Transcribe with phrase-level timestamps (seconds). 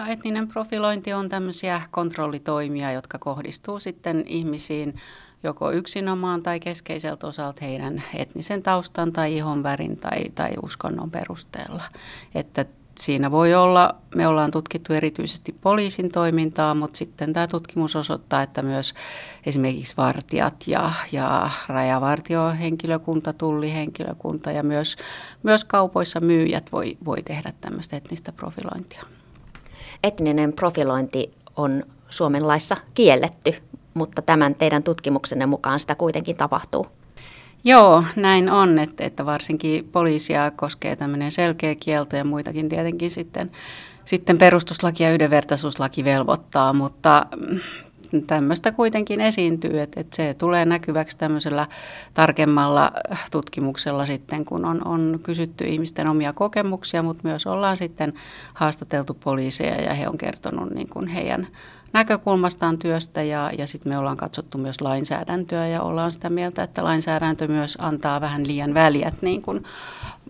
[0.00, 4.94] No etninen profilointi on tämmöisiä kontrollitoimia, jotka kohdistuu sitten ihmisiin
[5.42, 11.82] joko yksinomaan tai keskeiseltä osalta heidän etnisen taustan tai ihonvärin tai, tai uskonnon perusteella.
[12.34, 12.64] Että
[13.00, 18.62] siinä voi olla, me ollaan tutkittu erityisesti poliisin toimintaa, mutta sitten tämä tutkimus osoittaa, että
[18.62, 18.94] myös
[19.46, 24.96] esimerkiksi vartijat ja, ja rajavartiohenkilökunta, tullihenkilökunta ja myös,
[25.42, 29.02] myös kaupoissa myyjät voi, voi tehdä tämmöistä etnistä profilointia.
[30.04, 33.54] Etninen profilointi on Suomen laissa kielletty,
[33.94, 36.86] mutta tämän teidän tutkimuksenne mukaan sitä kuitenkin tapahtuu.
[37.64, 43.50] Joo, näin on, että, että varsinkin poliisia koskee tämmöinen selkeä kielto ja muitakin tietenkin sitten,
[44.04, 47.60] sitten perustuslaki ja yhdenvertaisuuslaki velvoittaa, mutta mm,
[48.26, 51.66] tämmöistä kuitenkin esiintyy, että, että se tulee näkyväksi tämmöisellä
[52.14, 52.92] tarkemmalla
[53.30, 58.12] tutkimuksella sitten, kun on, on kysytty ihmisten omia kokemuksia, mutta myös ollaan sitten
[58.54, 61.48] haastateltu poliiseja ja he on kertonut niin kuin heidän
[61.92, 66.84] näkökulmastaan työstä ja, ja sitten me ollaan katsottu myös lainsäädäntöä ja ollaan sitä mieltä, että
[66.84, 69.64] lainsäädäntö myös antaa vähän liian väliät niin kuin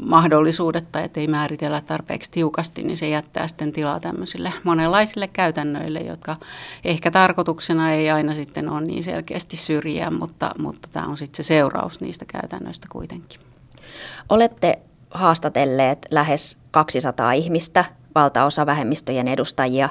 [0.00, 6.36] mahdollisuudet tai ettei määritellä tarpeeksi tiukasti, niin se jättää sitten tilaa tämmöisille monenlaisille käytännöille, jotka
[6.84, 11.48] ehkä tarkoituksena ei aina sitten ole niin selkeästi syrjiä, mutta, mutta tämä on sitten se
[11.48, 13.40] seuraus niistä käytännöistä kuitenkin.
[14.28, 14.78] Olette
[15.10, 17.84] haastatelleet lähes 200 ihmistä,
[18.14, 19.88] valtaosa vähemmistöjen edustajia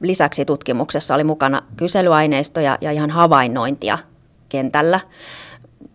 [0.00, 3.98] lisäksi tutkimuksessa oli mukana kyselyaineistoja ja ihan havainnointia
[4.48, 5.00] kentällä.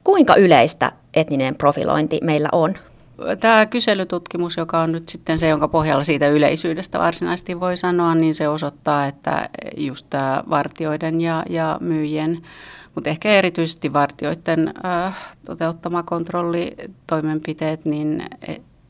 [0.03, 2.77] Kuinka yleistä etninen profilointi meillä on?
[3.39, 8.33] Tämä kyselytutkimus, joka on nyt sitten se, jonka pohjalla siitä yleisyydestä varsinaisesti voi sanoa, niin
[8.33, 12.41] se osoittaa, että just tämä vartioiden ja, ja myyjien,
[12.95, 18.23] mutta ehkä erityisesti vartioiden äh, toteuttama kontrollitoimenpiteet, niin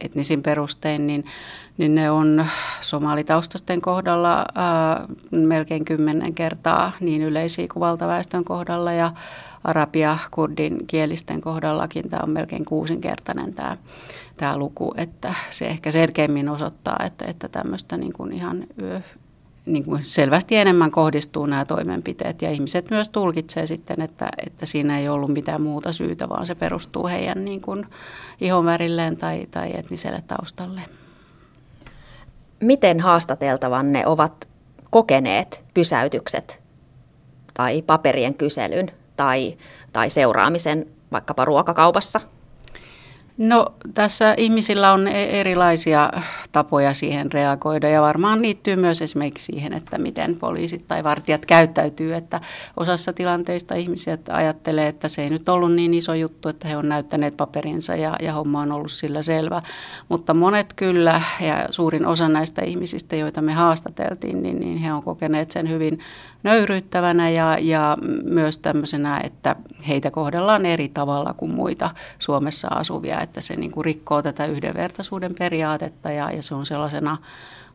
[0.06, 1.26] etnisin perustein, niin,
[1.78, 2.46] niin ne on
[2.82, 9.12] somalitaustasten kohdalla ää, melkein kymmenen kertaa niin yleisiä kuin valtaväestön kohdalla ja
[9.64, 13.78] arabia kurdin kielisten kohdallakin tämä on melkein kuusinkertainen tämä,
[14.38, 18.64] tämä luku, että se ehkä selkeämmin osoittaa, että, että tämmöistä niin kuin ihan
[19.66, 25.00] niin kuin selvästi enemmän kohdistuu nämä toimenpiteet ja ihmiset myös tulkitsee sitten, että, että siinä
[25.00, 27.86] ei ollut mitään muuta syytä, vaan se perustuu heidän niin kuin
[28.42, 30.82] ihonvärilleen tai, tai etniselle taustalle.
[32.60, 34.48] Miten haastateltavanne ovat
[34.90, 36.62] kokeneet pysäytykset
[37.54, 39.58] tai paperien kyselyn tai,
[39.94, 42.22] tai seuraamisen vaikkapa ruokakaupassa?
[43.38, 46.10] No tässä ihmisillä on e- erilaisia
[46.52, 52.16] tapoja siihen reagoida ja varmaan liittyy myös esimerkiksi siihen, että miten poliisit tai vartijat käyttäytyy,
[52.16, 52.42] että
[52.78, 56.90] osassa tilanteista ihmiset ajattelee, että se ei nyt ollut niin iso juttu, että he on
[56.90, 59.60] näyttäneet paperinsa ja, ja homma on ollut sillä selvä,
[60.10, 65.04] mutta monet kyllä ja suurin osa näistä ihmisistä, joita me haastateltiin, niin, niin he on
[65.04, 66.00] kokeneet sen hyvin
[66.44, 69.56] nöyryyttävänä ja, ja myös tämmöisenä, että
[69.88, 75.36] heitä kohdellaan eri tavalla kuin muita Suomessa asuvia, että se niin kuin rikkoo tätä yhdenvertaisuuden
[75.40, 77.18] periaatetta ja, ja se on sellaisena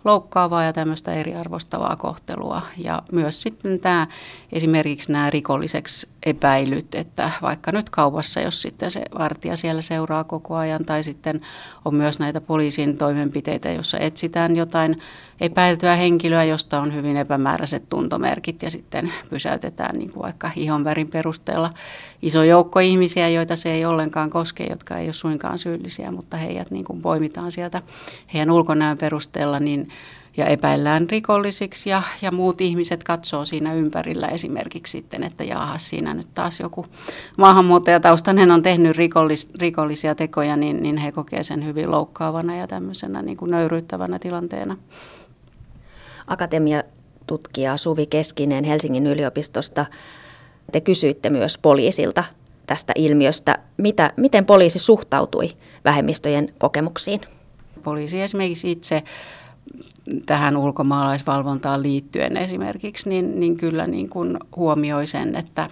[0.04, 2.62] loukkaavaa ja tämmöistä eriarvostavaa kohtelua.
[2.76, 4.06] Ja myös sitten tämä
[4.52, 10.56] esimerkiksi nämä rikolliseksi epäilyt, että vaikka nyt kaupassa, jos sitten se vartija siellä seuraa koko
[10.56, 11.40] ajan, tai sitten
[11.84, 14.98] on myös näitä poliisin toimenpiteitä, jossa etsitään jotain
[15.40, 21.70] epäiltyä henkilöä, josta on hyvin epämääräiset tuntomerkit ja sitten pysäytetään niin kuin vaikka ihonvärin perusteella
[22.22, 26.70] iso joukko ihmisiä, joita se ei ollenkaan koske, jotka ei ole suinkaan syyllisiä, mutta heidät
[26.70, 27.82] niin kuin poimitaan sieltä
[28.34, 29.88] heidän ulkonäön perusteella, niin
[30.36, 36.14] ja epäillään rikollisiksi ja, ja muut ihmiset katsoo siinä ympärillä esimerkiksi sitten, että jaha, siinä
[36.14, 36.86] nyt taas joku
[37.38, 43.22] maahanmuuttajataustainen on tehnyt rikollis, rikollisia tekoja, niin, niin he kokee sen hyvin loukkaavana ja tämmöisenä
[43.22, 44.76] niin kuin nöyryyttävänä tilanteena.
[46.26, 49.86] Akatemiatutkija Suvi Keskinen Helsingin yliopistosta,
[50.72, 52.24] te kysyitte myös poliisilta
[52.66, 53.58] tästä ilmiöstä.
[53.76, 55.48] Mitä, miten poliisi suhtautui
[55.84, 57.20] vähemmistöjen kokemuksiin?
[57.82, 59.02] Poliisi esimerkiksi itse
[60.26, 65.68] tähän ulkomaalaisvalvontaan liittyen esimerkiksi, niin, niin kyllä niin kuin huomioi sen, että,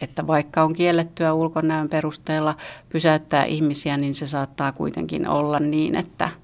[0.00, 2.54] että vaikka on kiellettyä ulkonäön perusteella
[2.88, 6.28] pysäyttää ihmisiä, niin se saattaa kuitenkin olla niin, että–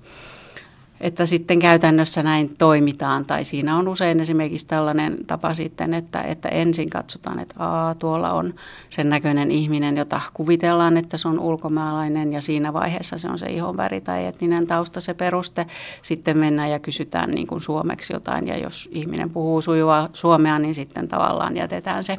[1.03, 3.25] että sitten käytännössä näin toimitaan.
[3.25, 8.33] Tai siinä on usein esimerkiksi tällainen tapa sitten, että, että ensin katsotaan, että Aa, tuolla
[8.33, 8.55] on
[8.89, 13.47] sen näköinen ihminen, jota kuvitellaan, että se on ulkomaalainen ja siinä vaiheessa se on se
[13.47, 15.67] ihonväri tai etninen tausta se peruste.
[16.03, 20.75] Sitten mennään ja kysytään niin kuin suomeksi jotain ja jos ihminen puhuu sujuvaa suomea, niin
[20.75, 22.17] sitten tavallaan jätetään se,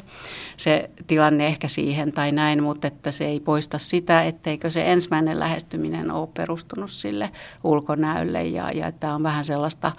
[0.56, 5.40] se tilanne ehkä siihen tai näin, mutta että se ei poista sitä, etteikö se ensimmäinen
[5.40, 7.30] lähestyminen ole perustunut sille
[7.64, 9.92] ulkonäölle ja, ja että on vähän sellaista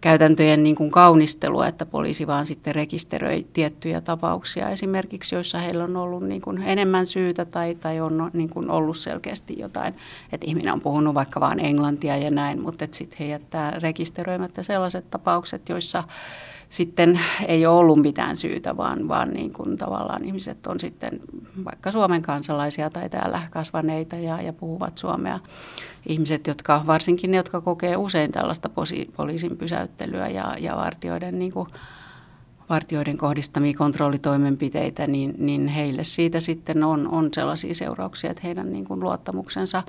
[0.00, 4.68] käytäntöjen niin kuin kaunistelua, että poliisi vaan sitten rekisteröi tiettyjä tapauksia.
[4.68, 8.96] Esimerkiksi, joissa heillä on ollut niin kuin enemmän syytä tai, tai on niin kuin ollut
[8.96, 9.94] selkeästi jotain,
[10.32, 15.10] että ihminen on puhunut vaikka vain englantia ja näin, mutta sitten he jättää rekisteröimättä sellaiset
[15.10, 16.04] tapaukset, joissa
[16.68, 21.20] sitten ei ole ollut mitään syytä, vaan, vaan niin kuin tavallaan ihmiset on sitten
[21.64, 25.40] vaikka Suomen kansalaisia tai täällä kasvaneita ja, ja puhuvat suomea.
[26.06, 28.70] Ihmiset, jotka, varsinkin ne, jotka kokee usein tällaista
[29.16, 31.66] poliisin pysäyttelyä ja, ja vartioiden niin kuin
[32.68, 38.84] vartioiden kohdistamia kontrollitoimenpiteitä, niin, niin heille siitä sitten on, on sellaisia seurauksia, että heidän niin
[38.84, 39.82] kuin luottamuksensa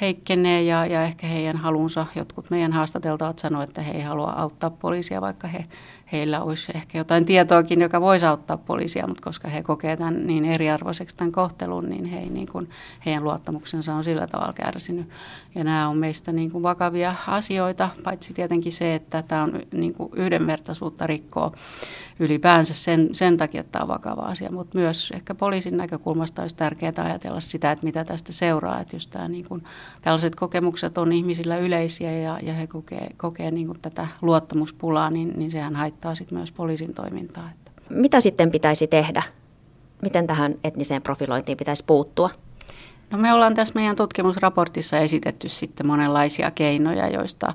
[0.00, 4.70] heikkenee ja, ja ehkä heidän halunsa, jotkut meidän haastateltavat sanoivat, että he ei halua auttaa
[4.70, 5.64] poliisia, vaikka he
[6.12, 10.44] heillä olisi ehkä jotain tietoakin, joka voisi auttaa poliisia, mutta koska he kokevat tämän niin
[10.44, 12.70] eriarvoiseksi tämän kohtelun, niin, he niin kuin,
[13.06, 15.08] heidän luottamuksensa on sillä tavalla kärsinyt.
[15.54, 19.94] Ja nämä on meistä niin kuin vakavia asioita, paitsi tietenkin se, että tämä on niin
[19.94, 21.52] kuin yhdenvertaisuutta rikkoa
[22.20, 26.56] ylipäänsä sen, sen takia, että tämä on vakava asia, mutta myös ehkä poliisin näkökulmasta olisi
[26.56, 29.62] tärkeää ajatella sitä, että mitä tästä seuraa, että jos tämä niin kuin,
[30.02, 35.50] tällaiset kokemukset on ihmisillä yleisiä ja, ja he kokee, kokee niin tätä luottamuspulaa, niin, niin
[35.50, 37.50] sehän haittaa sitten myös poliisin toimintaa.
[37.90, 39.22] Mitä sitten pitäisi tehdä?
[40.02, 42.30] Miten tähän etniseen profilointiin pitäisi puuttua?
[43.10, 47.48] No me ollaan tässä meidän tutkimusraportissa esitetty sitten monenlaisia keinoja, joista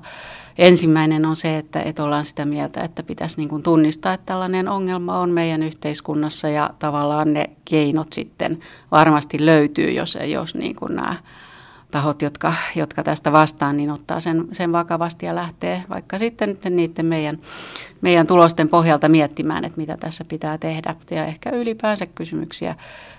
[0.58, 4.68] ensimmäinen on se, että, että ollaan sitä mieltä, että pitäisi niin kuin tunnistaa, että tällainen
[4.68, 8.58] ongelma on meidän yhteiskunnassa ja tavallaan ne keinot sitten
[8.90, 11.16] varmasti löytyy, jos, jos niin kuin nämä
[11.90, 17.06] tahot, jotka, jotka tästä vastaan, niin ottaa sen, sen vakavasti ja lähtee vaikka sitten niiden
[17.06, 17.38] meidän,
[18.00, 20.94] meidän tulosten pohjalta miettimään, että mitä tässä pitää tehdä.
[21.10, 22.76] Ja ehkä ylipäänsä kysymyksiä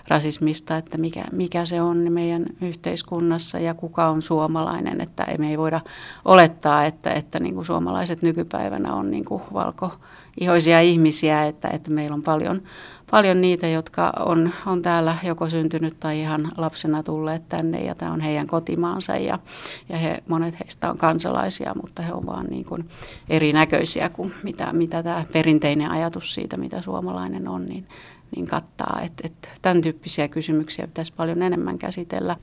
[0.07, 5.01] rasismista, että mikä, mikä se on meidän yhteiskunnassa ja kuka on suomalainen.
[5.01, 5.81] Että me ei voida
[6.25, 12.13] olettaa, että, että niin kuin suomalaiset nykypäivänä on niin kuin valkoihoisia ihmisiä, että, että meillä
[12.13, 12.61] on paljon
[13.11, 18.11] paljon niitä, jotka on, on täällä joko syntynyt tai ihan lapsena tulleet tänne ja tämä
[18.11, 19.39] on heidän kotimaansa ja,
[19.89, 22.89] ja he, monet heistä on kansalaisia, mutta he on vaan niin kuin
[23.29, 27.87] erinäköisiä kuin mitä, mitä tämä perinteinen ajatus siitä, mitä suomalainen on, niin,
[28.35, 28.99] niin kattaa.
[29.03, 32.35] Että et tämän tyyppisiä kysymyksiä pitäisi paljon enemmän käsitellä.